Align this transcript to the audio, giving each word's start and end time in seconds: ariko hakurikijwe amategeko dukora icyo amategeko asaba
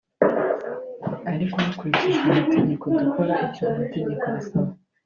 ariko 1.33 1.55
hakurikijwe 1.65 2.25
amategeko 2.29 2.85
dukora 3.01 3.35
icyo 3.47 3.63
amategeko 3.73 4.23
asaba 4.39 4.71